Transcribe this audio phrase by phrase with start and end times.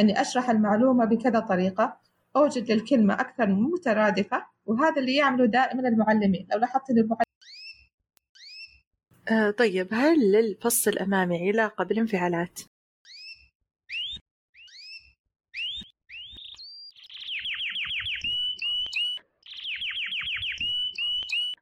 [0.00, 2.00] أني أشرح المعلومة بكذا طريقة
[2.36, 7.26] أوجد للكلمة أكثر من مترادفة وهذا اللي يعمله دائما المعلمين لو لاحظت أن المعلمين
[9.30, 12.60] آه طيب هل للفص الأمامي علاقة بالانفعالات؟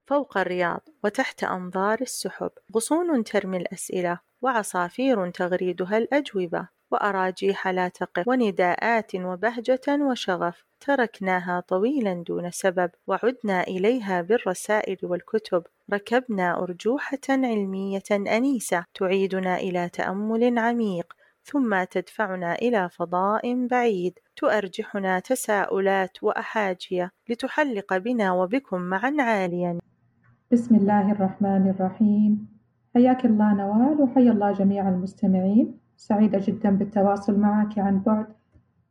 [0.07, 9.15] فوق الرياض وتحت أنظار السحب غصون ترمي الأسئلة وعصافير تغريدها الأجوبة وأراجيح لا تقف ونداءات
[9.15, 10.65] وبهجة وشغف.
[10.81, 15.63] تركناها طويلا دون سبب وعدنا إليها بالرسائل والكتب.
[15.93, 21.13] ركبنا أرجوحة علمية أنيسة تعيدنا إلى تأمل عميق.
[21.45, 24.19] ثم تدفعنا إلى فضاء بعيد.
[24.37, 27.11] تؤرجحنا تساؤلات وأحاجية.
[27.29, 29.79] لتحلق بنا وبكم معا عاليا.
[30.53, 32.49] بسم الله الرحمن الرحيم.
[32.95, 35.84] حياك الله نوال وحيا الله جميع المستمعين.
[35.97, 38.27] سعيدة جدا بالتواصل معك عن بعد.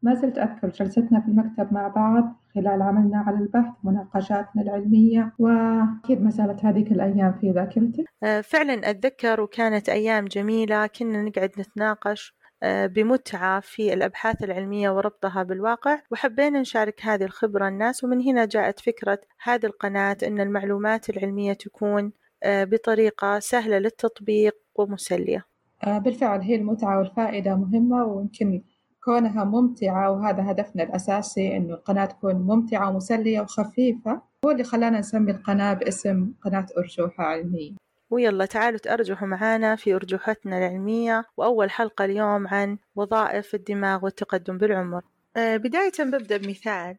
[0.03, 6.21] ما زلت أذكر جلستنا في المكتب مع بعض خلال عملنا على البحث مناقشاتنا العلمية وأكيد
[6.21, 12.35] ما زالت هذيك الأيام في ذاكرتي آه، فعلا أتذكر وكانت أيام جميلة كنا نقعد نتناقش
[12.63, 18.79] آه، بمتعة في الأبحاث العلمية وربطها بالواقع وحبينا نشارك هذه الخبرة الناس ومن هنا جاءت
[18.79, 22.11] فكرة هذه القناة أن المعلومات العلمية تكون
[22.43, 25.52] آه، بطريقة سهلة للتطبيق ومسلية.
[25.85, 28.61] بالفعل هي المتعة والفائدة مهمة ويمكن
[29.03, 35.31] كونها ممتعة وهذا هدفنا الأساسي إنه القناة تكون ممتعة ومسلية وخفيفة هو اللي خلانا نسمي
[35.31, 37.71] القناة باسم قناة أرجوحة علمية.
[38.09, 45.01] ويلا تعالوا تأرجحوا معانا في أرجوحتنا العلمية وأول حلقة اليوم عن وظائف الدماغ والتقدم بالعمر.
[45.37, 46.97] آه، بداية ببدأ بمثال.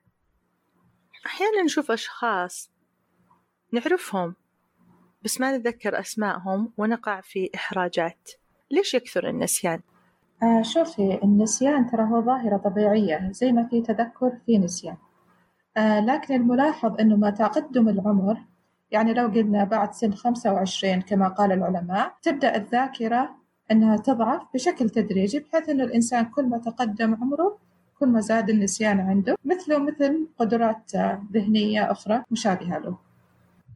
[1.26, 2.70] أحيانا نشوف أشخاص
[3.72, 4.34] نعرفهم
[5.22, 8.30] بس ما نتذكر أسمائهم ونقع في إحراجات.
[8.74, 9.80] ليش يكثر النسيان؟
[10.42, 14.96] آه شوفي النسيان ترى هو ظاهرة طبيعية زي ما في تذكر في نسيان
[15.76, 18.36] آه لكن الملاحظ أنه مع تقدم العمر
[18.90, 23.30] يعني لو قلنا بعد سن 25 كما قال العلماء تبدأ الذاكرة
[23.70, 27.58] أنها تضعف بشكل تدريجي بحيث أنه الإنسان كل ما تقدم عمره
[27.98, 30.92] كل ما زاد النسيان عنده مثله مثل قدرات
[31.32, 32.98] ذهنية أخرى مشابهة له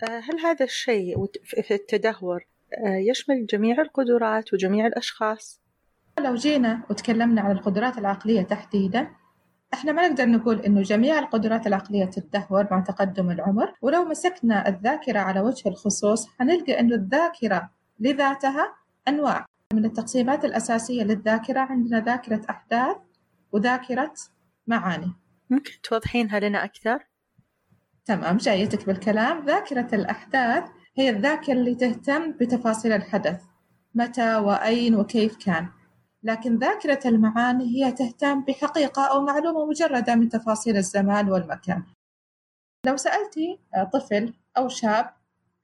[0.02, 2.44] آه، هل هذا الشيء في التدهور
[3.10, 5.60] يشمل جميع القدرات وجميع الأشخاص؟
[6.20, 9.08] لو جينا وتكلمنا عن القدرات العقلية تحديدا
[9.74, 15.18] إحنا ما نقدر نقول إنه جميع القدرات العقلية تتدهور مع تقدم العمر ولو مسكنا الذاكرة
[15.18, 17.70] على وجه الخصوص حنلقى إنه الذاكرة
[18.00, 18.74] لذاتها
[19.08, 22.96] أنواع من التقسيمات الأساسية للذاكرة عندنا ذاكرة أحداث
[23.52, 24.14] وذاكرة
[24.66, 25.12] معاني
[25.50, 27.06] ممكن توضحينها لنا أكثر؟
[28.04, 30.64] تمام جايتك بالكلام ذاكرة الأحداث
[30.98, 33.42] هي الذاكرة اللي تهتم بتفاصيل الحدث
[33.94, 35.68] متى وأين وكيف كان.
[36.22, 41.82] لكن ذاكرة المعاني هي تهتم بحقيقة أو معلومة مجردة من تفاصيل الزمان والمكان.
[42.86, 43.58] لو سألتي
[43.92, 45.10] طفل أو شاب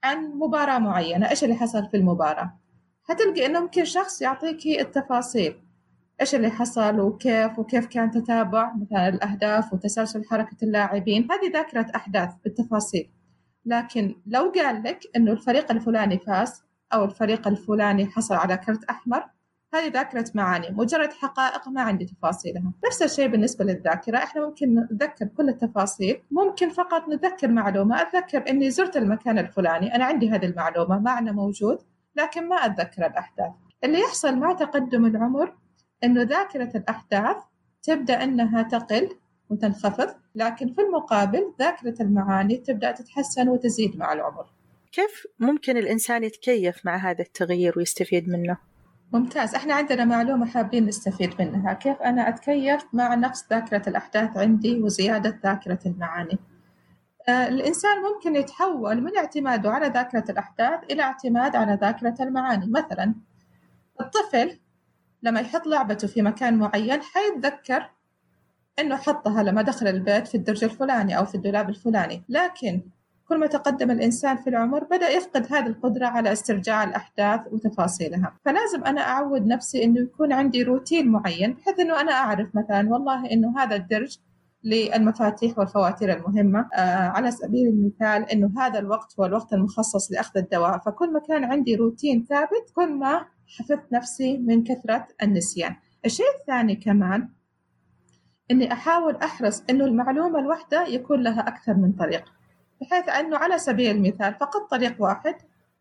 [0.05, 2.59] عن مباراة معينة إيش اللي حصل في المباراة؟
[3.11, 5.56] هتلقي إنه ممكن شخص يعطيكي التفاصيل.
[6.21, 12.31] إيش اللي حصل وكيف وكيف كان تتابع مثلا الأهداف وتسلسل حركة اللاعبين؟ هذه ذاكرة أحداث
[12.45, 13.14] بالتفاصيل.
[13.67, 19.25] لكن لو قال لك إنه الفريق الفلاني فاز أو الفريق الفلاني حصل على كرت أحمر
[19.75, 22.73] هذه ذاكرة معاني مجرد حقائق ما عندي تفاصيلها.
[22.87, 28.71] نفس الشيء بالنسبة للذاكرة إحنا ممكن نتذكر كل التفاصيل ممكن فقط نتذكر معلومة أتذكر إني
[28.71, 31.79] زرت المكان الفلاني أنا عندي هذه المعلومة معنى موجود
[32.17, 33.53] لكن ما أتذكر الأحداث.
[33.85, 35.55] اللي يحصل مع تقدم العمر
[36.05, 37.37] إنه ذاكرة الأحداث
[37.83, 39.09] تبدأ إنها تقل
[39.54, 44.47] وتنخفض لكن في المقابل ذاكرة المعاني تبدأ تتحسن وتزيد مع العمر.
[44.92, 48.56] كيف ممكن الإنسان يتكيف مع هذا التغيير ويستفيد منه؟
[49.12, 49.54] ممتاز.
[49.54, 51.72] إحنا عندنا معلومة حابين نستفيد منها.
[51.72, 56.38] كيف أنا أتكيف مع نقص ذاكرة الأحداث عندي وزيادة ذاكرة المعاني؟
[57.28, 62.66] آه الإنسان ممكن يتحول من اعتماده على ذاكرة الأحداث إلى اعتماد على ذاكرة المعاني.
[62.66, 63.15] مثلا
[64.00, 64.59] الطفل
[65.22, 67.91] لما يحط لعبته في مكان معين حيتذكر
[68.79, 72.22] إنه حطها لما دخل البيت في الدرج الفلاني أو في الدولاب الفلاني.
[72.28, 72.83] لكن
[73.28, 78.37] كل ما تقدم الإنسان في العمر بدأ يفقد هذه القدرة على استرجاع الأحداث وتفاصيلها.
[78.45, 83.31] فلازم أنا أعود نفسي إنه يكون عندي روتين معين بحيث إنه أنا أعرف مثلا والله
[83.33, 84.19] إنه هذا الدرج
[84.65, 90.78] للمفاتيح والفواتير المهمة آه على سبيل المثال إنه هذا الوقت هو الوقت المخصص لأخذ الدواء.
[90.78, 93.27] فكل ما كان عندي روتين ثابت كل ما
[93.59, 95.77] حفظت نفسي من كثرة النسيان.
[96.04, 97.28] الشيء الثاني كمان
[98.51, 102.33] إني أحاول أحرص إنه المعلومة الواحدة يكون لها أكثر من طريقة
[102.81, 105.35] بحيث أنه على سبيل المثال فقط طريق واحد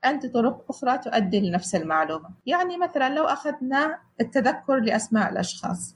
[0.04, 2.30] عندي طرق أخرى تؤدي لنفس المعلومة.
[2.45, 5.95] يعني مثلا لو أخذنا التذكر لأسماء الأشخاص.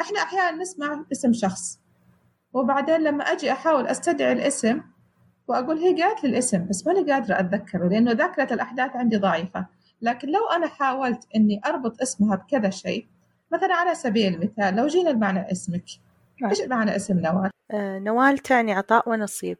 [0.00, 1.80] إحنا أحيانا نسمع اسم شخص
[2.52, 4.80] وبعدين لما أجي أحاول أستدعي الاسم
[5.48, 9.66] وأقول هي قالت لي الاسم بس ماني قادرة أتذكره لأنه ذاكرة الأحداث عندي ضعيفة.
[10.02, 13.06] لكن لو أنا حاولت إني أربط اسمها بكذا شيء
[13.52, 15.84] مثلا على سبيل المثال لو جينا لمعنى اسمك
[16.40, 16.50] نعم.
[16.50, 19.58] إيش معنى اسم نوال؟ آه نوال تعني عطاء ونصيب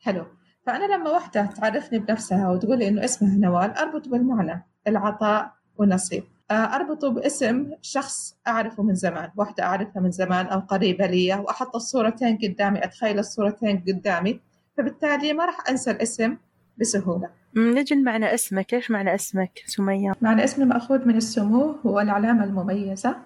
[0.00, 0.26] حلو
[0.66, 6.54] فأنا لما وحدة تعرفني بنفسها وتقول لي إنه اسمها نوال أربط بالمعنى العطاء والنصيب آه،
[6.54, 12.38] أربطه باسم شخص أعرفه من زمان واحدة أعرفها من زمان أو قريبة لي وأحط الصورتين
[12.38, 14.40] قدامي أتخيل الصورتين قدامي
[14.76, 16.36] فبالتالي ما راح أنسى الاسم
[16.78, 18.74] بسهولة نجي معنى اسمك.
[18.74, 23.16] إيش معنى اسمك سمية؟ معنى اسمي مأخوذ من السمو هو العلامة المميزة.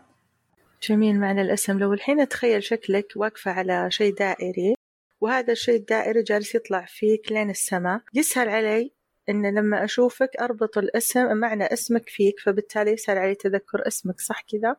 [0.82, 1.20] جميل.
[1.20, 4.74] معنى الاسم لو الحين أتخيل شكلك واقفة على شيء دائري
[5.20, 8.00] وهذا الشيء الدائري جالس يطلع فيك لين السماء.
[8.14, 8.92] يسهل علي
[9.28, 14.76] إن لما أشوفك أربط الاسم معنى اسمك فيك فبالتالي يسهل علي تذكر اسمك صح كذا؟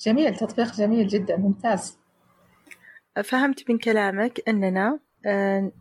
[0.00, 0.36] جميل.
[0.36, 1.98] تطبيق جميل جدا ممتاز.
[3.24, 5.72] فهمت من كلامك أننا آه،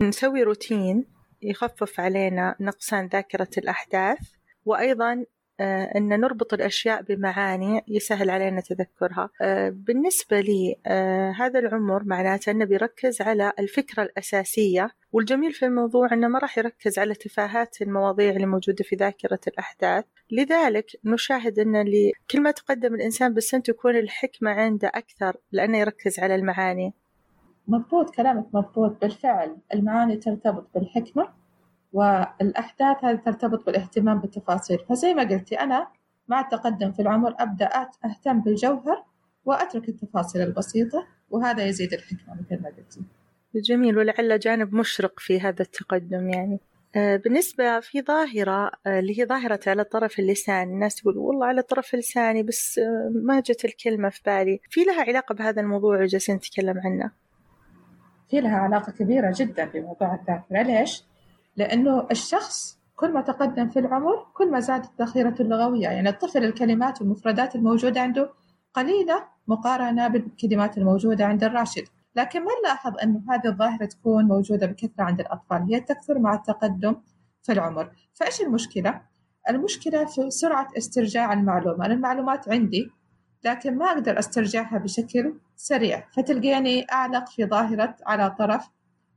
[0.00, 4.18] نسوي روتين يخفف علينا نقصان ذاكرة الأحداث.
[4.64, 5.24] وأيضا
[5.60, 9.30] آه، أن نربط الأشياء بمعاني يسهل علينا تذكرها.
[9.42, 14.90] آه، بالنسبة لي آه، هذا العمر معناته أنه بيركز على الفكرة الأساسية.
[15.12, 20.04] والجميل في الموضوع أنه ما راح يركز على تفاهات المواضيع اللي موجودة في ذاكرة الأحداث.
[20.30, 21.84] لذلك نشاهد أن
[22.30, 26.94] كل ما تقدم الإنسان بالسن تكون الحكمة عنده أكثر لأنه يركز على المعاني.
[27.68, 29.00] مضبوط كلامك مضبوط.
[29.00, 31.28] بالفعل المعاني ترتبط بالحكمة
[31.92, 34.78] والأحداث هذه ترتبط بالاهتمام بالتفاصيل.
[34.78, 35.88] فزي ما قلتي أنا
[36.28, 37.70] مع التقدم في العمر أبدأ
[38.04, 39.04] أهتم بالجوهر
[39.44, 43.00] وأترك التفاصيل البسيطة وهذا يزيد الحكمة مثل ما قلتي.
[43.54, 46.60] جميل ولعل جانب مشرق في هذا التقدم يعني.
[46.96, 51.62] آه، بالنسبة في ظاهرة آه، اللي هي ظاهرة على طرف اللسان الناس تقول والله على
[51.62, 54.60] طرف لساني بس آه، ما جت الكلمة في بالي.
[54.70, 57.10] في لها علاقة بهذا الموضوع اللي جالسين نتكلم عنه؟
[58.28, 61.04] في لها علاقة كبيرة جدا بموضوع الذاكرة ليش؟
[61.56, 65.88] لأنه الشخص كل ما تقدم في العمر كل ما زادت ذخيرته اللغوية.
[65.88, 68.30] يعني الطفل الكلمات والمفردات الموجودة عنده
[68.74, 71.84] قليلة مقارنة بالكلمات الموجودة عند الراشد.
[72.16, 76.96] لكن ما نلاحظ أنه هذه الظاهرة تكون موجودة بكثرة عند الأطفال؟ هي تكثر مع التقدم
[77.42, 77.90] في العمر.
[78.14, 79.00] فإيش المشكلة؟
[79.50, 81.86] المشكلة في سرعة استرجاع المعلومة.
[81.86, 82.90] المعلومات عندي
[83.44, 86.04] لكن ما أقدر أسترجعها بشكل سريع.
[86.16, 88.68] فتلقيني أعلق في ظاهرة على طرف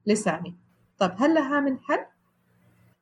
[0.07, 0.55] لساني.
[0.97, 2.05] طب هل لها من حل؟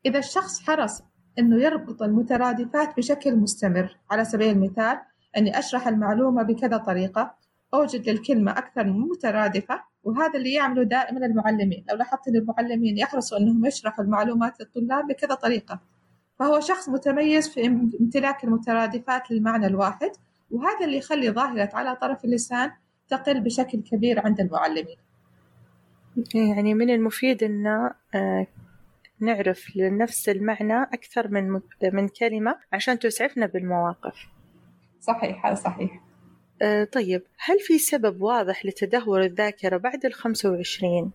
[0.06, 1.04] إذا الشخص حرص
[1.40, 5.00] أنه يربط المترادفات بشكل مستمر على سبيل المثال
[5.38, 7.36] أني أشرح المعلومة بكذا طريقة
[7.74, 11.86] أوجد للكلمة أكثر من مترادفة وهذا اللي يعمله دائما المعلمين.
[11.90, 15.80] لو لاحظت أن المعلمين يحرصوا أنهم يشرحوا المعلومات للطلاب بكذا طريقة
[16.40, 17.66] فهو شخص متميز في
[18.00, 20.12] امتلاك المترادفات للمعنى الواحد
[20.52, 22.72] وهذا اللي يخلي ظاهرة على طرف اللسان
[23.10, 24.98] تقل بشكل كبير عند المعلمين.
[26.36, 27.68] يعني من المفيد أن
[28.16, 28.48] آه،
[29.20, 31.62] نعرف لنفس المعنى أكثر من
[31.94, 34.28] من كلمة عشان تسعفنا بالمواقف.
[35.00, 36.02] صحيح هذا صحيح.
[36.62, 41.12] آه، طيب هل في سبب واضح لتدهور الذاكرة بعد الخمسة وعشرين؟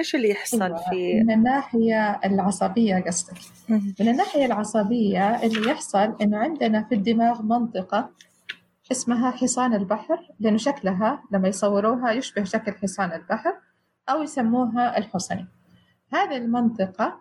[0.00, 0.90] إيش اللي يحصل أيوة.
[0.90, 3.38] في من الناحية العصبية قصدك.
[3.68, 8.10] من الناحية العصبية اللي يحصل إنه عندنا في الدماغ منطقة
[8.92, 13.54] اسمها حصان البحر لأنه شكلها لما يصوروها يشبه شكل حصان البحر
[14.08, 15.46] أو يسموها الحصني.
[16.12, 17.20] هذه المنطقة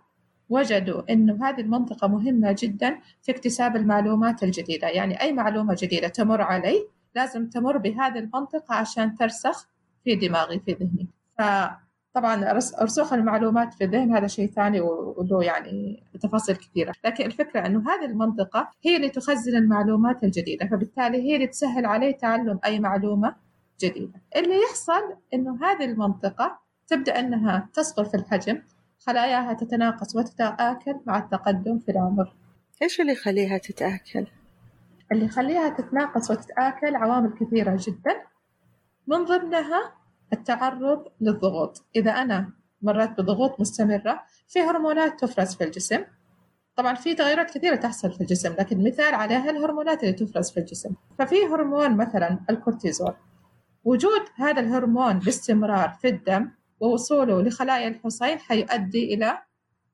[0.50, 4.88] وجدوا إنه هذه المنطقة مهمة جدا في اكتساب المعلومات الجديدة.
[4.88, 9.68] يعني أي معلومة جديدة تمر علي لازم تمر بهذه المنطقة عشان ترسخ
[10.03, 11.08] في دماغي في ذهني.
[11.38, 16.94] فطبعا رس- رسوخ المعلومات في الذهن هذا شيء ثاني وله يعني تفاصيل كثيرة.
[17.06, 22.13] لكن الفكرة أنه هذه المنطقة هي اللي تخزن المعلومات الجديدة فبالتالي هي اللي تسهل علي
[22.13, 23.36] تعلم أي معلومة
[23.82, 24.22] جديدة.
[24.36, 28.62] اللي يحصل أنه هذه المنطقة تبدأ أنها تصغر في الحجم
[29.08, 32.36] خلاياها تتناقص وتتآكل مع التقدم في العمر.
[32.82, 34.28] إيش اللي يخليها تتآكل؟
[35.12, 38.22] اللي يخليها تتناقص وتتآكل عوامل كثيرة جدا.
[39.08, 39.94] من ضمنها
[40.33, 41.86] التعرض للضغوط.
[41.95, 46.03] إذا أنا مريت بضغوط مستمرة في هرمونات تفرز في الجسم.
[46.75, 50.95] طبعا في تغيرات كثيرة تحصل في الجسم لكن مثال عليها الهرمونات اللي تفرز في الجسم.
[51.19, 53.13] ففي هرمون مثلا الكورتيزول.
[53.83, 59.38] وجود هذا الهرمون باستمرار في الدم ووصوله لخلايا الحصين حيؤدي إلى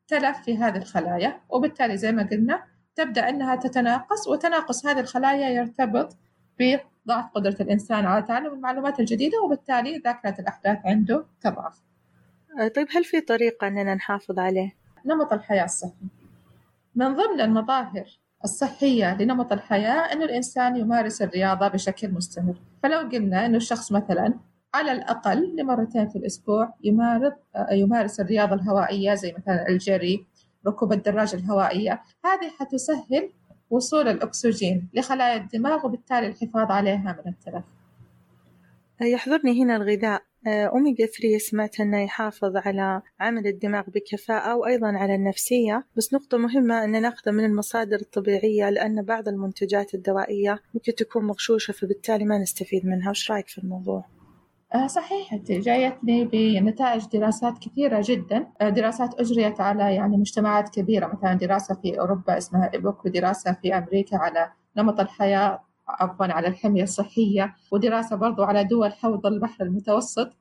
[0.08, 1.42] تلف في هذه الخلايا.
[1.50, 2.64] وبالتالي زي ما قلنا
[2.96, 6.18] تبدأ أنها تتناقص وتناقص هذه الخلايا يرتبط
[7.06, 11.82] بضعف قدرة الإنسان على تعلم المعلومات الجديدة وبالتالي ذاكرة الأحداث عنده تضعف.
[12.60, 16.06] آه، طيب هل في طريقة أننا نحافظ عليه؟ نمط الحياة الصحي.
[16.96, 18.06] من ضمن المظاهر
[18.44, 22.56] الصحية لنمط الحياة أنه الإنسان يمارس الرياضة بشكل مستمر.
[22.84, 24.34] فلو قلنا أنه الشخص مثلا
[24.76, 27.34] على الأقل لمرتين في الأسبوع يمارس
[27.72, 30.26] يمارس الرياضة الهوائية زي مثلا الجري
[30.68, 33.30] ركوب الدراجة الهوائية هذه حتسهل
[33.70, 37.64] وصول الأكسجين لخلايا الدماغ وبالتالي الحفاظ عليها من التلف.
[39.02, 40.22] يحضرني هنا الغذاء.
[40.48, 46.84] أوميجا 3 سمعت أنه يحافظ على عمل الدماغ بكفاءة وأيضا على النفسية بس نقطة مهمة
[46.84, 52.86] أن ناخذه من المصادر الطبيعية لأن بعض المنتجات الدوائية ممكن تكون مغشوشة فبالتالي ما نستفيد
[52.86, 53.10] منها.
[53.10, 54.06] وش رأيك في الموضوع؟
[54.74, 58.48] آه صحيح جايتني بنتائج دراسات كثيرة جدا.
[58.62, 63.78] آه دراسات أجريت على يعني مجتمعات كبيرة مثلا دراسة في أوروبا اسمها إيبوك ودراسة في
[63.78, 70.32] أمريكا على نمط الحياة عفوا على الحمية الصحية ودراسة برضو على دول حوض البحر المتوسط.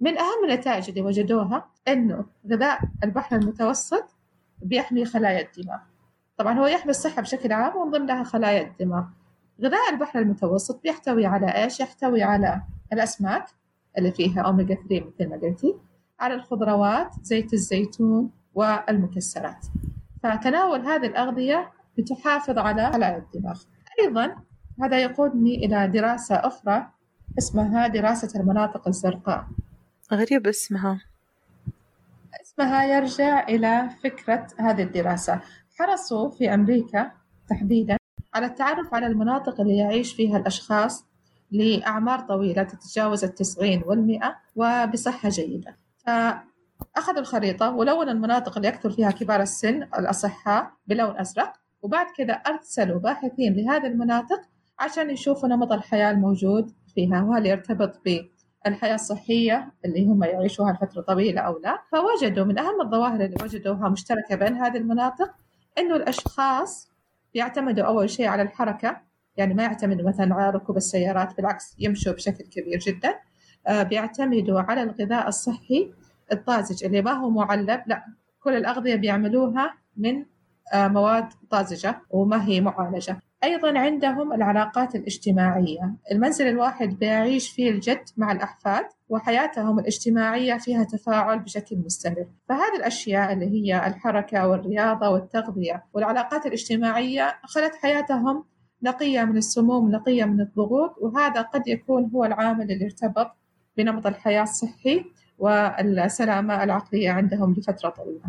[0.00, 4.16] من أهم النتائج اللي وجدوها إنه غذاء البحر المتوسط
[4.62, 5.78] بيحمي خلايا الدماغ.
[6.36, 9.04] طبعا هو يحمي الصحة بشكل عام ومن ضمنها خلايا الدماغ.
[9.62, 13.44] غذاء البحر المتوسط بيحتوي على إيش؟ يحتوي على الأسماك
[13.98, 15.74] اللي فيها أوميجا 3 مثل ما قلتي
[16.20, 19.66] على الخضروات زيت الزيتون والمكسرات.
[20.22, 23.62] فتناول هذه الأغذية بتحافظ على خلايا الدماغ.
[24.00, 24.36] أيضا
[24.82, 26.86] هذا يقودني إلى دراسة أخرى
[27.38, 29.46] اسمها دراسة المناطق الزرقاء.
[30.12, 31.00] غريب اسمها.
[32.42, 35.40] اسمها يرجع إلى فكرة هذه الدراسة.
[35.78, 37.10] حرصوا في أمريكا
[37.48, 37.96] تحديدا
[38.34, 41.06] على التعرف على المناطق اللي يعيش فيها الأشخاص
[41.50, 45.76] لأعمار طويلة تتجاوز التسعين والمئة وبصحة جيدة.
[46.06, 52.98] فأخذوا الخريطة ولون المناطق اللي يكثر فيها كبار السن الأصحاء بلون أزرق وبعد كذا أرسلوا
[52.98, 54.40] باحثين لهذه المناطق
[54.78, 61.40] عشان يشوفوا نمط الحياة الموجود فيها وهل يرتبط بالحياة الصحية اللي هم يعيشوها لفترة طويلة
[61.40, 61.78] أو لا.
[61.92, 65.30] فوجدوا من أهم الظواهر اللي وجدوها مشتركة بين هذه المناطق
[65.78, 66.90] إنه الأشخاص
[67.34, 69.00] بيعتمدوا أول شيء على الحركة
[69.36, 73.14] يعني ما يعتمدوا مثلا على ركوب السيارات بالعكس يمشوا بشكل كبير جدا.
[73.66, 75.92] آه بيعتمدوا على الغذاء الصحي
[76.32, 78.04] الطازج اللي ما هو معلب لا
[78.40, 80.24] كل الأغذية بيعملوها من
[80.74, 83.20] آه مواد طازجة وما هي معالجة.
[83.44, 85.94] أيضا عندهم العلاقات الاجتماعية.
[86.12, 92.26] المنزل الواحد بيعيش فيه الجد مع الأحفاد وحياتهم الاجتماعية فيها تفاعل بشكل مستمر.
[92.48, 98.44] فهذه الأشياء اللي هي الحركة والرياضة والتغذية والعلاقات الاجتماعية خلت حياتهم
[98.82, 103.30] نقية من السموم نقية من الضغوط وهذا قد يكون هو العامل اللي ارتبط
[103.76, 105.04] بنمط الحياة الصحي
[105.38, 108.24] والسلامة العقلية عندهم لفترة طويلة.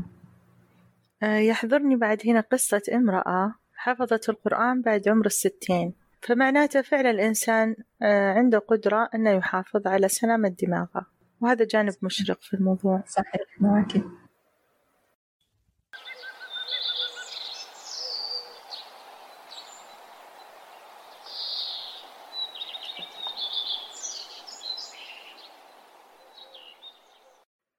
[1.23, 5.93] يحضرني بعد هنا قصة امرأة حفظت القرآن بعد عمر الستين.
[6.21, 11.05] فمعناته فعلا الإنسان عنده قدرة أنه يحافظ على سلامة دماغه.
[11.41, 13.03] وهذا جانب مشرق في الموضوع.
[13.07, 14.01] صحيح معك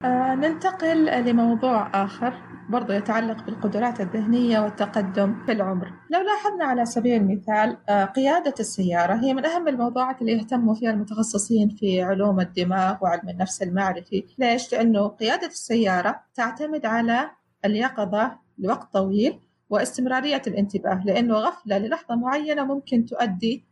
[0.03, 2.33] آه ننتقل لموضوع آخر
[2.69, 5.93] برضو يتعلق بالقدرات الذهنية والتقدم في العمر.
[6.09, 10.91] لو لاحظنا على سبيل المثال آه قيادة السيارة هي من أهم الموضوعات اللي يهتموا فيها
[10.91, 14.25] المتخصصين في علوم الدماغ وعلم النفس المعرفي.
[14.37, 17.29] ليش؟ لأنه قيادة السيارة تعتمد على
[17.65, 23.65] اليقظة لوقت طويل واستمرارية الانتباه لأنه غفلة للحظة معينة ممكن تؤدي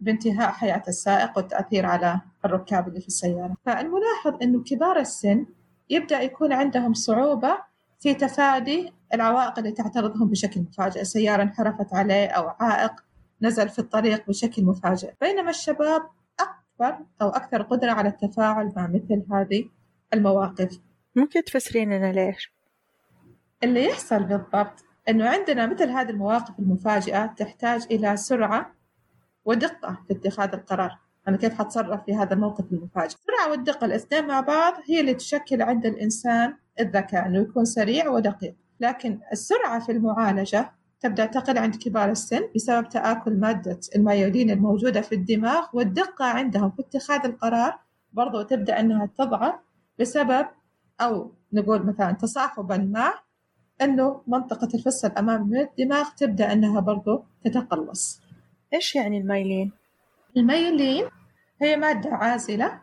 [0.00, 3.54] بانتهاء حياة السائق والتأثير على الركاب اللي في السيارة.
[3.66, 5.46] فالملاحظ أنه كبار السن
[5.90, 7.58] يبدأ يكون عندهم صعوبة
[8.00, 11.04] في تفادي العوائق اللي تعترضهم بشكل مفاجئ.
[11.04, 12.92] سيارة انحرفت عليه أو عائق
[13.42, 15.14] نزل في الطريق بشكل مفاجئ.
[15.20, 16.02] بينما الشباب
[16.40, 19.68] أكبر أو أكثر قدرة على التفاعل مع مثل هذه
[20.14, 20.80] المواقف.
[21.16, 22.52] ممكن تفسرين لنا ليش؟
[23.62, 28.74] اللي يحصل بالضبط أنه عندنا مثل هذه المواقف المفاجئة تحتاج إلى سرعة
[29.44, 30.98] ودقة في اتخاذ القرار.
[31.28, 35.62] أنا كيف حتصرف في هذا الموقف المفاجئ؟ السرعة والدقة الاثنين مع بعض هي اللي تشكل
[35.62, 38.54] عند الإنسان الذكاء أنه يكون سريع ودقيق.
[38.80, 45.14] لكن السرعة في المعالجة تبدأ تقل عند كبار السن بسبب تآكل مادة المايولين الموجودة في
[45.14, 46.70] الدماغ والدقة عندهم.
[46.70, 47.78] في اتخاذ القرار
[48.12, 49.54] برضو تبدأ أنها تضعف
[49.98, 50.46] بسبب
[51.00, 53.14] أو نقول مثلا تصاحبا مع
[53.82, 58.20] أنه منطقة الفص الأمامي من الدماغ تبدأ أنها برضو تتقلص.
[58.74, 59.72] إيش يعني المايلين؟
[60.36, 61.04] المايلين
[61.62, 62.80] هي مادة عازلة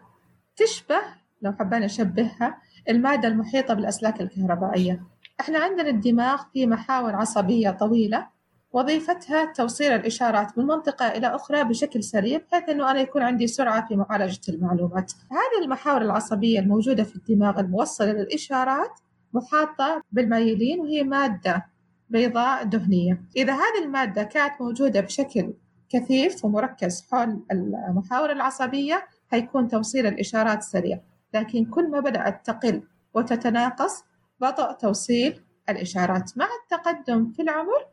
[0.55, 1.01] تشبه
[1.41, 2.57] لو حبينا نشبهها
[2.89, 5.03] المادة المحيطة بالأسلاك الكهربائية.
[5.39, 8.27] إحنا عندنا الدماغ في محاور عصبية طويلة
[8.73, 13.87] وظيفتها توصيل الإشارات من منطقة إلى أخرى بشكل سريع بحيث أنه أنا يكون عندي سرعة
[13.87, 15.11] في معالجة المعلومات.
[15.31, 18.99] هذه المحاور العصبية الموجودة في الدماغ الموصلة للإشارات
[19.33, 21.65] محاطة بالمايلين وهي مادة
[22.09, 23.21] بيضاء دهنية.
[23.37, 25.53] إذا هذه المادة كانت موجودة بشكل
[25.93, 27.43] كثيف ومركز حول
[27.89, 30.99] المحاور العصبية حيكون توصيل الإشارات سريع.
[31.33, 32.83] لكن كل ما بدأت تقل
[33.13, 34.03] وتتناقص
[34.39, 36.37] بطأ توصيل الإشارات.
[36.37, 37.85] مع التقدم في العمر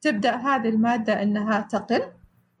[0.00, 2.02] تبدأ هذه المادة أنها تقل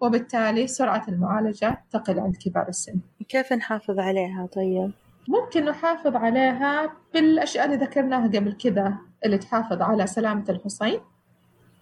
[0.00, 3.00] وبالتالي سرعة المعالجة تقل عند كبار السن.
[3.28, 4.92] كيف نحافظ عليها طيب؟
[5.28, 11.00] ممكن نحافظ عليها بالأشياء اللي ذكرناها قبل كذا اللي تحافظ على سلامة الحصين.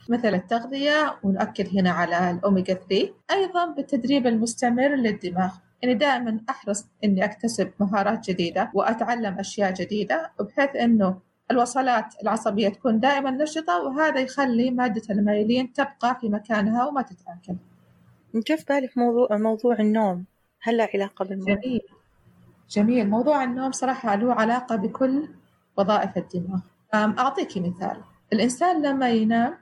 [0.08, 5.50] مثل التغذية ونؤكد هنا على الأوميجا 3 أيضا بالتدريب المستمر للدماغ.
[5.82, 11.18] يعني دائما أحرص إني أكتسب مهارات جديدة وأتعلم أشياء جديدة بحيث إنه
[11.50, 17.56] الوصلات العصبية تكون دائما نشطة وهذا يخلي مادة الميلين تبقى في مكانها وما تتآكل.
[18.44, 20.24] كيف بالك موضوع موضوع النوم؟
[20.62, 21.80] هل له علاقة بالنوم؟ جميل.
[22.70, 23.10] جميل.
[23.10, 25.28] موضوع النوم صراحة له علاقة بكل
[25.78, 26.60] وظائف الدماغ.
[26.94, 27.96] أعطيك مثال.
[28.32, 29.54] الإنسان لما ينام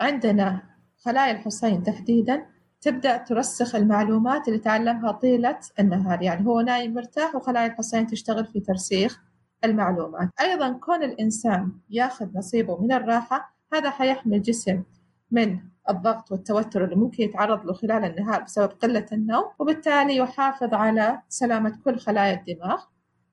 [0.00, 0.62] عندنا
[1.04, 2.46] خلايا الحصين تحديدا
[2.80, 6.22] تبدأ ترسخ المعلومات اللي تعلمها طيلة النهار.
[6.22, 9.22] يعني هو نايم مرتاح وخلايا الحصين تشتغل في ترسيخ
[9.64, 10.28] المعلومات.
[10.40, 14.82] أيضا كون الإنسان ياخذ نصيبه من الراحة هذا حيحمي الجسم
[15.30, 15.58] من
[15.90, 21.78] الضغط والتوتر اللي ممكن يتعرض له خلال النهار بسبب قلة النوم وبالتالي يحافظ على سلامة
[21.84, 22.84] كل خلايا الدماغ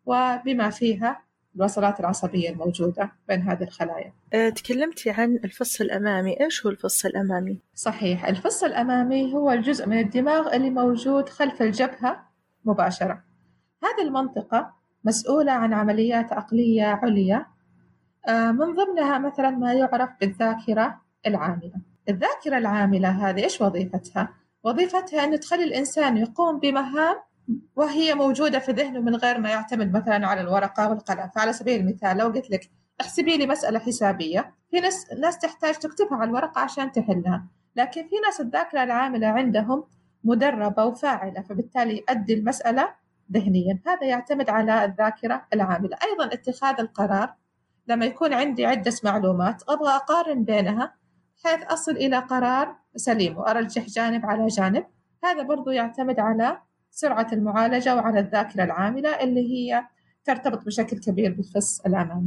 [0.05, 1.26] وبما فيها
[1.57, 4.13] الوصلات العصبية الموجودة بين هذه الخلايا.
[4.33, 6.41] أه، تكلمتي عن الفص الأمامي.
[6.41, 12.27] إيش هو الفص الأمامي؟ صحيح الفص الأمامي هو الجزء من الدماغ اللي موجود خلف الجبهة
[12.65, 13.23] مباشرة.
[13.83, 14.73] هذه المنطقة
[15.03, 17.45] مسؤولة عن عمليات عقلية عليا.
[18.27, 21.73] أه، من ضمنها مثلا ما يعرف بالذاكرة العاملة.
[22.09, 24.29] الذاكرة العاملة هذه إيش وظيفتها؟
[24.63, 27.15] وظيفتها أن تخلي الإنسان يقوم بمهام
[27.75, 31.29] وهي موجودة في ذهنه من غير ما يعتمد مثلا على الورقة والقلم.
[31.35, 32.69] فعلى سبيل المثال لو قلت لك
[33.01, 37.47] احسبي لي مسألة حسابية في ناس ناس تحتاج تكتبها على الورقة عشان تحلها.
[37.75, 39.83] لكن في ناس الذاكرة العاملة عندهم
[40.23, 42.89] مدربة وفاعلة فبالتالي يؤدي المسألة
[43.31, 43.79] ذهنيا.
[43.87, 45.97] هذا يعتمد على الذاكرة العاملة.
[46.03, 47.33] أيضا اتخاذ القرار
[47.87, 50.93] لما يكون عندي عدة معلومات أبغى أقارن بينها
[51.45, 54.85] حيث أصل إلى قرار سليم وأرجح جانب على جانب.
[55.23, 56.61] هذا برضو يعتمد على
[56.97, 59.83] سرعة المعالجة وعلى الذاكرة العاملة اللي هي
[60.25, 62.23] ترتبط بشكل كبير بالفص الأمامي.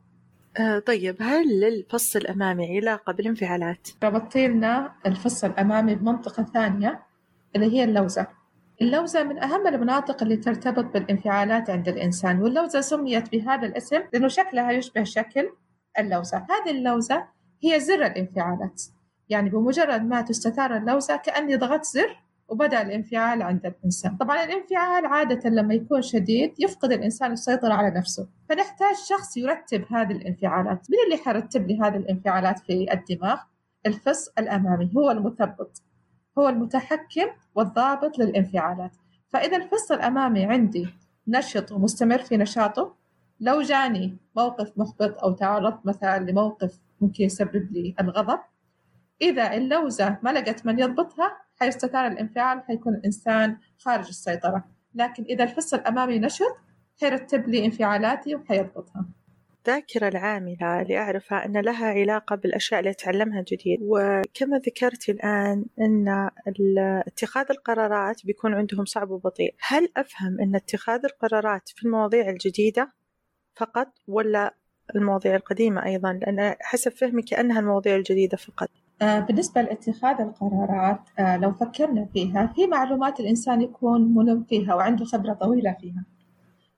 [0.57, 7.03] آه طيب هل للفص الأمامي علاقة بالانفعالات؟ ربطي لنا الفص الأمامي بمنطقة ثانية
[7.57, 8.27] اللي هي اللوزة.
[8.83, 14.73] اللوزة من أهم المناطق اللي ترتبط بالانفعالات عند الإنسان واللوزة سميت بهذا الاسم لأنه شكلها
[14.73, 15.51] يشبه شكل
[15.99, 16.39] اللوزة.
[16.39, 17.25] هذه اللوزة
[17.65, 18.83] هي زر الانفعالات.
[19.29, 24.17] يعني بمجرد ما تستثار اللوزة كأني ضغطت زر وبدأ الانفعال عند الإنسان.
[24.17, 30.13] طبعا الانفعال عادة لما يكون شديد يفقد الإنسان السيطرة على نفسه فنحتاج شخص يرتب هذه
[30.13, 30.91] الانفعالات.
[30.91, 33.39] من اللي حيرتب لي هذه الانفعالات في الدماغ؟
[33.87, 35.83] الفص الأمامي هو المثبط
[36.39, 38.93] هو المتحكم والضابط للانفعالات.
[39.29, 40.89] فإذا الفص الأمامي عندي
[41.29, 42.95] نشط ومستمر في نشاطه
[43.41, 48.39] لو جاني موقف محبط أو تعرضت مثلا لموقف ممكن يسبب لي الغضب
[49.23, 54.65] إذا اللوزة ما لقت من يضبطها حيستثار الانفعال حيكون الإنسان خارج السيطرة.
[54.95, 56.57] لكن إذا الفص الأمامي نشط
[57.01, 59.07] حيرتب لي انفعالاتي وحيضبطها.
[59.67, 63.79] الذاكرة العاملة اللي أعرفها أن لها علاقة بالأشياء اللي أتعلمها جديد.
[63.83, 66.31] وكما ذكرتي الآن أن
[67.07, 69.55] اتخاذ القرارات بيكون عندهم صعب وبطيء.
[69.61, 72.93] هل أفهم أن اتخاذ القرارات في المواضيع الجديدة
[73.57, 74.55] فقط ولا
[74.97, 78.69] المواضيع القديمة أيضا؟ لأن حسب فهمي كأنها المواضيع الجديدة فقط.
[79.01, 85.33] بالنسبة لاتخاذ القرارات آه، لو فكرنا فيها في معلومات الإنسان يكون ملم فيها وعنده خبرة
[85.33, 86.05] طويلة فيها.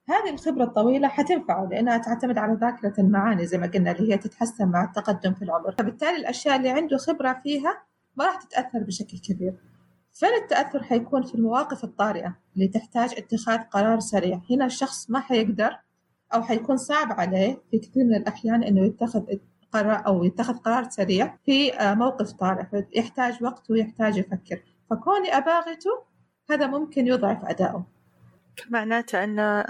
[0.08, 4.68] هذه الخبرة الطويلة حتنفعه لأنها تعتمد على ذاكرة المعاني زي ما قلنا اللي هي تتحسن
[4.68, 5.72] مع التقدم في العمر.
[5.72, 7.82] فبالتالي الأشياء اللي عنده خبرة فيها
[8.16, 9.54] ما راح تتأثر بشكل كبير.
[10.12, 14.40] فين التأثر حيكون في المواقف الطارئة اللي تحتاج اتخاذ قرار سريع.
[14.50, 15.78] هنا الشخص ما حيقدر
[16.34, 19.22] أو حيكون صعب عليه في كثير من الأحيان إنه يتخذ
[19.72, 24.62] قرار أو يتخذ قرار سريع في آه، موقف طارئ يحتاج وقت ويحتاج يفكر.
[24.90, 26.04] فكوني أباغته
[26.50, 27.86] هذا ممكن يضعف أداؤه
[28.70, 29.64] معناته أن آه،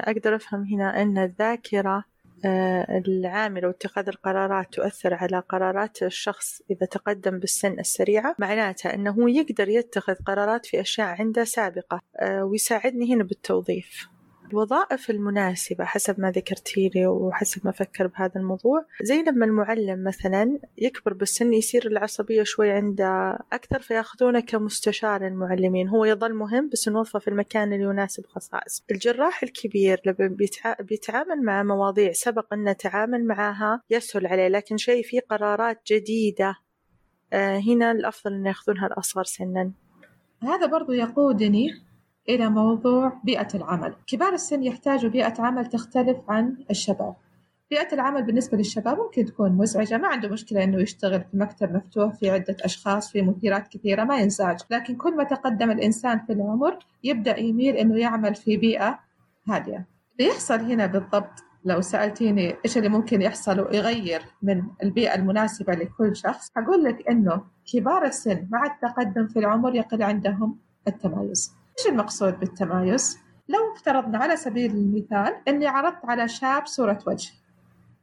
[0.00, 2.04] أقدر أفهم هنا أن الذاكرة
[2.44, 9.68] آه، العاملة واتخاذ القرارات تؤثر على قرارات الشخص إذا تقدم بالسن السريعة معناته أنه يقدر
[9.68, 12.00] يتخذ قرارات في أشياء عنده سابقة
[12.42, 14.08] ويساعدني هنا بالتوظيف.
[14.50, 18.84] الوظائف المناسبة حسب ما ذكرتي لي وحسب ما أفكر بهذا الموضوع.
[19.02, 25.88] زي لما المعلم مثلا يكبر بالسن يصير العصبية شوي عنده أكثر فيأخذونه كمستشار المعلمين.
[25.88, 28.84] هو يظل مهم بس نوظفه في المكان اللي يناسب خصائص.
[28.90, 30.36] الجراح الكبير لما
[30.80, 36.56] بيتعامل مع مواضيع سبق أنه تعامل معها يسهل عليه لكن شيء فيه قرارات جديدة
[37.32, 39.72] آه، هنا الأفضل أن يأخذونها الأصغر سنا.
[40.42, 41.70] هذا برضو يقودني
[42.28, 43.94] إلى موضوع بيئة العمل.
[44.06, 47.14] كبار السن يحتاجوا بيئة عمل تختلف عن الشباب.
[47.70, 52.14] بيئة العمل بالنسبة للشباب ممكن تكون مزعجة ما عنده مشكلة إنه يشتغل في مكتب مفتوح
[52.14, 54.60] في عدة أشخاص في مثيرات كثيرة ما ينزعج.
[54.70, 58.98] لكن كل ما تقدم الإنسان في العمر يبدأ يميل إنه يعمل في بيئة
[59.48, 59.86] هادية.
[60.20, 66.16] اللي يحصل هنا بالضبط؟ لو سألتيني إيش اللي ممكن يحصل ويغير من البيئة المناسبة لكل
[66.16, 70.58] شخص أقول لك إنه كبار السن مع التقدم في العمر يقل عندهم
[70.88, 77.30] التمايز إيش المقصود بالتمايز؟ لو افترضنا على سبيل المثال أني عرضت على شاب صورة وجه.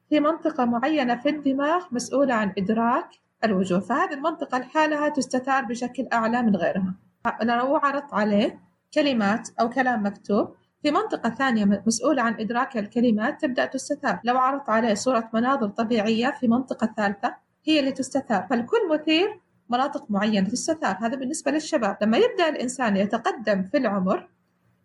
[0.09, 3.09] في منطقة معينة في الدماغ مسؤولة عن إدراك
[3.43, 6.95] الوجوه فهذه المنطقة لحالها تستتار بشكل أعلى من غيرها.
[7.41, 8.59] لو عرضت عليه
[8.93, 14.69] كلمات أو كلام مكتوب في منطقة ثانية مسؤولة عن إدراك الكلمات تبدأ تستثار لو عرضت
[14.69, 20.97] عليه صورة مناظر طبيعية في منطقة ثالثة هي اللي تستثار فالكل مثير مناطق معينة تستثار
[21.01, 21.97] هذا بالنسبة للشباب.
[22.01, 24.29] لما يبدأ الإنسان يتقدم في العمر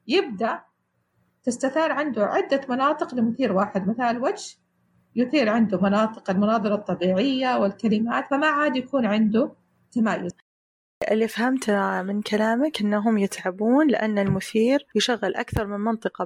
[0.06, 0.60] يبدأ
[1.42, 3.88] تستثار عنده عدة مناطق لمثير واحد.
[3.88, 4.56] مثلا الوجه
[5.16, 9.52] يثير عنده مناطق المناظر الطبيعية والكلمات فما عاد يكون عنده
[9.92, 10.32] تمايز.
[11.10, 16.24] اللي فهمته من كلامك أنهم يتعبون لأن المثير يشغل أكثر من منطقة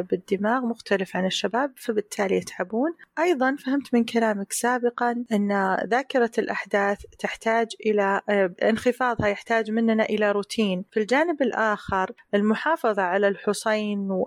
[0.00, 2.94] بالدماغ مختلف عن الشباب فبالتالي يتعبون.
[3.18, 8.20] أيضا فهمت من كلامك سابقا أن ذاكرة الأحداث تحتاج إلى
[8.62, 10.84] انخفاضها يحتاج مننا إلى روتين.
[10.90, 14.24] في الجانب الآخر المحافظة على الحصين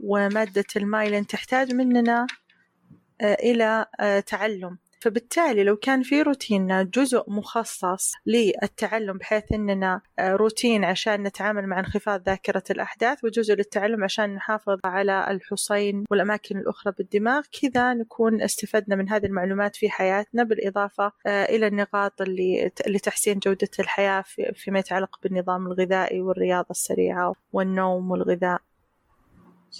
[0.00, 2.26] ومادة المايلين تحتاج مننا
[3.22, 3.86] إلى
[4.26, 4.78] تعلم.
[5.04, 11.80] فبالتالي لو كان في روتيننا جزء مخصص للتعلم بحيث إننا آه، روتين عشان نتعامل مع
[11.80, 18.96] انخفاض ذاكرة الأحداث وجزء للتعلم عشان نحافظ على الحصين والأماكن الأخرى بالدماغ كذا نكون استفدنا
[18.96, 25.18] من هذه المعلومات في حياتنا بالإضافة آه، إلى النقاط اللي لتحسين جودة الحياة فيما يتعلق
[25.22, 28.60] بالنظام الغذائي والرياضة السريعة والنوم والغذاء.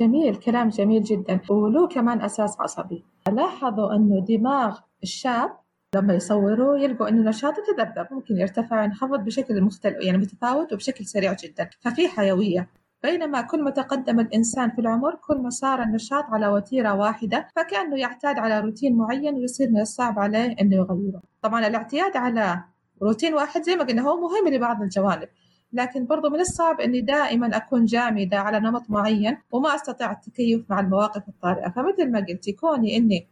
[0.00, 1.40] جميل كلام جميل جدا.
[1.50, 3.04] وله كمان أساس عصبي.
[3.33, 5.50] لاحظوا أنه دماغ الشاب
[5.94, 8.07] لما يصوروا يلقوا إنه نشاطه تذبذب.
[8.11, 11.70] ممكن يرتفع وينخفض بشكل مختلف يعني متفاوت وبشكل سريع جدا.
[11.80, 12.68] ففي حيوية.
[13.02, 17.96] بينما كل ما تقدم الإنسان في العمر كل ما صار النشاط على وتيرة واحدة فكأنه
[17.96, 21.22] يعتاد على روتين معين ويصير من الصعب عليه أنه يغيره.
[21.42, 22.64] طبعا الاعتياد على
[23.02, 25.28] روتين واحد زي ما قلنا هو مهم لبعض الجوانب.
[25.75, 30.81] لكن برضو من الصعب أني دائما أكون جامدة على نمط معين وما أستطيع التكيف مع
[30.81, 31.71] المواقف الطارئة.
[31.71, 33.29] فمثل ما قلتي كوني أني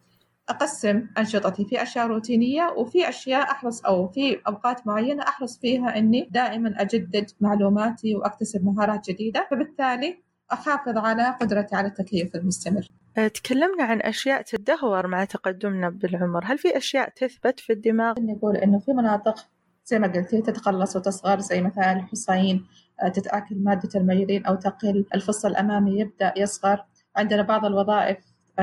[0.49, 6.29] أقسم أنشطتي في أشياء روتينية وفي أشياء أحرص أو في أوقات معينة أحرص فيها إني
[6.31, 9.47] دائما أجدد معلوماتي وأكتسب مهارات جديدة.
[9.51, 10.19] فبالتالي
[10.53, 12.89] أحافظ على قدرتي على التكيف المستمر.
[13.19, 16.45] أه، تكلمنا عن أشياء تدهور مع تقدمنا بالعمر.
[16.45, 19.47] هل في أشياء تثبت في الدماغ؟ نقول إنه في مناطق
[19.85, 22.66] زي ما قلتي تتقلص وتصغر زي مثلا الحصين
[23.03, 26.85] أه، تتآكل مادة الميلين أو تقل الفص الأمامي يبدأ يصغر.
[27.16, 28.18] عندنا بعض الوظائف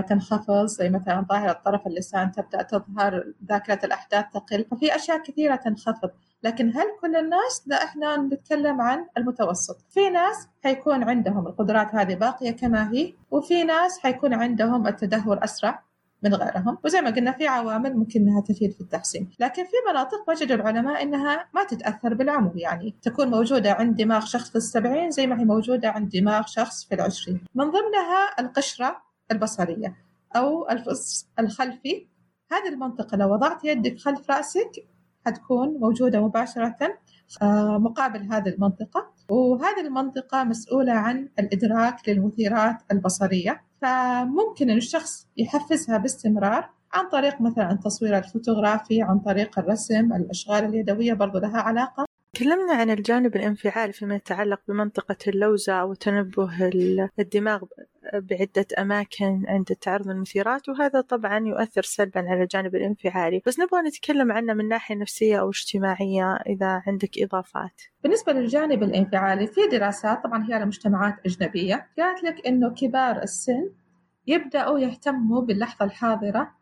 [0.09, 6.09] تنخفض زي مثلا ظاهرة طرف اللسان تبدأ تظهر ذاكرة الأحداث تقل ففي أشياء كثيرة تنخفض.
[6.43, 12.15] لكن هل كل الناس؟ لا إحنا نتكلم عن المتوسط؟ في ناس حيكون عندهم القدرات هذه
[12.15, 15.88] باقية كما هي وفي ناس حيكون عندهم التدهور أسرع.
[16.23, 16.77] من غيرهم.
[16.85, 19.29] وزي ما قلنا في عوامل ممكن إنها تفيد في التحسين.
[19.39, 22.51] لكن في مناطق وجدوا العلماء إنها ما تتأثر بالعمر.
[22.55, 26.85] يعني تكون موجودة عند دماغ شخص في السبعين زي ما هي موجودة عند دماغ شخص
[26.85, 27.41] في العشرين.
[27.55, 29.01] من ضمنها القشرة
[29.31, 29.95] البصرية
[30.35, 32.07] أو الفص الخلفي.
[32.51, 34.71] هذه المنطقة لو وضعت يدك خلف رأسك
[35.25, 36.75] حتكون موجودة مباشرة
[37.41, 39.11] آه، مقابل هذه المنطقة.
[39.29, 43.61] وهذه المنطقة مسؤولة عن الإدراك للمثيرات البصرية.
[43.81, 51.13] فممكن أن الشخص يحفزها باستمرار عن طريق مثلا التصوير الفوتوغرافي عن طريق الرسم الأشغال اليدوية
[51.13, 52.08] برضو لها علاقة.
[52.33, 56.69] تكلمنا عن الجانب الانفعالي فيما يتعلق بمنطقة اللوزة وتنبه
[57.19, 57.63] الدماغ
[58.13, 63.41] بعدة أماكن عند تعرض المثيرات وهذا طبعا يؤثر سلبا على الجانب الانفعالي.
[63.45, 67.81] بس نبغى نتكلم عنه من ناحية نفسية أو اجتماعية إذا عندك إضافات.
[68.03, 73.69] بالنسبة للجانب الانفعالي في دراسات طبعا هي على مجتمعات أجنبية قالت لك إنه كبار السن
[74.27, 76.58] يبدأوا يهتموا باللحظة الحاضرة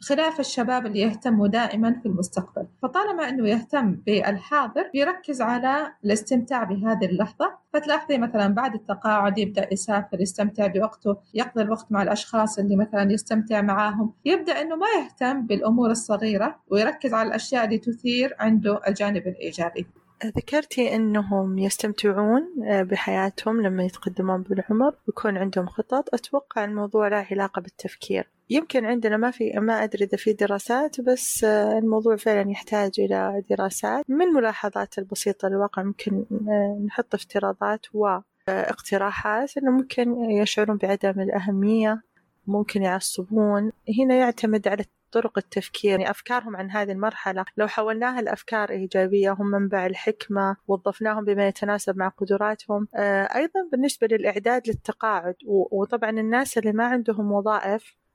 [0.00, 2.66] خلاف الشباب اللي يهتموا دائما في المستقبل.
[2.82, 7.58] فطالما أنه يهتم بالحاضر بيركز على الاستمتاع بهذه اللحظة.
[7.72, 13.60] فتلاحظي مثلا بعد التقاعد يبدأ يسافر يستمتع بوقته يقضي الوقت مع الأشخاص اللي مثلا يستمتع
[13.60, 14.12] معاهم.
[14.24, 19.86] يبدأ أنه ما يهتم بالأمور الصغيرة ويركز على الأشياء اللي تثير عنده الجانب الإيجابي.
[20.26, 26.14] ذكرتي أنهم يستمتعون آه، بحياتهم لما يتقدمون بالعمر ويكون عندهم خطط.
[26.14, 28.35] أتوقع الموضوع له علاقة بالتفكير.
[28.50, 33.42] يمكن عندنا ما في ما أدري إذا في دراسات بس آه، الموضوع فعلا يحتاج إلى
[33.50, 34.04] دراسات.
[34.10, 42.02] من ملاحظات البسيطة للواقع ممكن آه، نحط افتراضات واقتراحات أنه ممكن يشعرون بعدم الأهمية
[42.46, 43.72] ممكن يعصبون.
[43.98, 45.90] هنا يعتمد على طرق التفكير.
[45.90, 51.96] يعني أفكارهم عن هذه المرحلة لو حولناها لأفكار إيجابية هم منبع الحكمة وظفناهم بما يتناسب
[51.96, 52.88] مع قدراتهم.
[52.94, 58.05] آه، أيضا بالنسبة للإعداد للتقاعد وطبعا الناس اللي ما عندهم وظائف آه،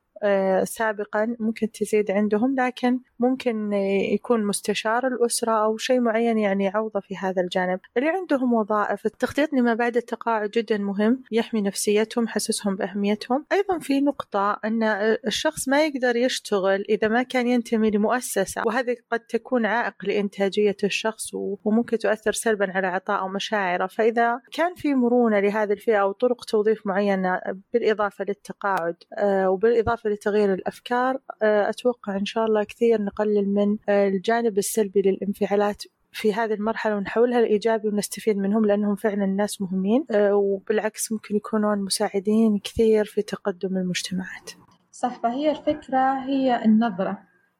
[0.63, 3.73] سابقا ممكن تزيد عندهم لكن ممكن
[4.13, 7.79] يكون مستشار الأسرة أو شيء معين يعني يعوضه في هذا الجانب.
[7.97, 13.45] اللي عندهم وظائف التخطيط لما بعد التقاعد جدا مهم يحمي نفسيتهم يحسسهم بأهميتهم.
[13.51, 14.83] أيضا في نقطة أن
[15.27, 21.33] الشخص ما يقدر يشتغل إذا ما كان ينتمي لمؤسسة وهذه قد تكون عائق لإنتاجية الشخص
[21.33, 26.87] وممكن تؤثر سلبا على عطاء ومشاعره فإذا كان في مرونة لهذه الفئة أو طرق توظيف
[26.87, 27.41] معينة
[27.73, 34.07] بالإضافة للتقاعد آه، وبالإضافة لتغيير الأفكار آه، أتوقع إن شاء الله كثير نقلل من آه،
[34.07, 40.35] الجانب السلبي للانفعالات في هذه المرحلة ونحولها الإيجابي ونستفيد منهم لأنهم فعلا ناس مهمين آه،
[40.35, 44.51] وبالعكس ممكن يكونون مساعدين كثير في تقدم المجتمعات.
[44.91, 47.17] صح فهي الفكرة هي النظرة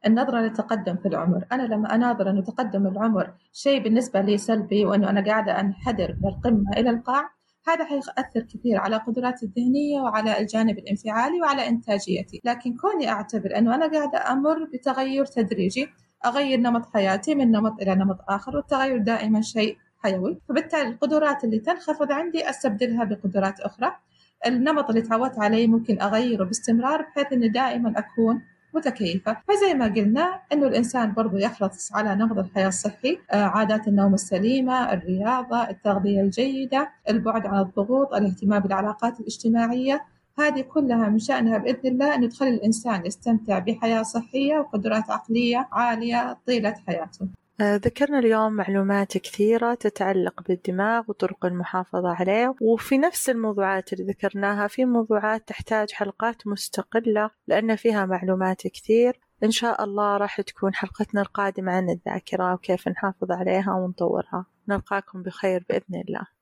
[0.08, 1.46] النظرة للتقدم في العمر.
[1.52, 6.30] أنا لما أناظر أنه تقدم العمر شيء بالنسبة لي سلبي وأنه أنا قاعدة أنحدر من
[6.30, 7.30] القمة إلى القاع
[7.68, 13.76] هذا حيأثر كثير على قدراتي الذهنية وعلى الجانب الانفعالي وعلى إنتاجيتي لكن كوني أعتبر أنه
[13.76, 15.90] أنا قاعدة أمر بتغير تدريجي
[16.26, 20.42] أغير نمط حياتي من نمط إلى نمط آخر والتغير دائما شيء حيوي.
[20.50, 23.92] فبالتالي القدرات اللي تنخفض عندي أستبدلها بقدرات أخرى.
[24.46, 28.42] النمط اللي تعودت عليه ممكن أغيره باستمرار بحيث أني دائما أكون
[28.74, 29.38] متكيفة.
[29.48, 34.94] فزي ما قلنا أنه الإنسان برضو يحرص على نهض الحياة الصحي آه، عادات النوم السليمة
[34.94, 40.06] الرياضة التغذية الجيدة البعد عن الضغوط الاهتمام بالعلاقات الاجتماعية.
[40.40, 46.38] هذه كلها من شأنها بإذن الله أن تخلي الإنسان يستمتع بحياة صحية وقدرات عقلية عالية
[46.48, 47.28] طيلة حياته.
[47.62, 54.86] ذكرنا اليوم معلومات كثيرة تتعلق بالدماغ وطرق المحافظة عليه وفي نفس الموضوعات اللي ذكرناها في
[54.86, 59.20] موضوعات تحتاج حلقات مستقلة لأن فيها معلومات كثير.
[59.44, 64.46] إن شاء الله راح تكون حلقتنا القادمة عن الذاكرة وكيف نحافظ عليها ونطورها.
[64.68, 66.41] نلقاكم بخير بإذن الله.